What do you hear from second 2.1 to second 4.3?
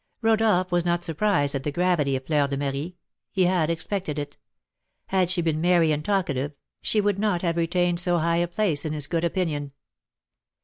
of Fleur de Marie; he had expected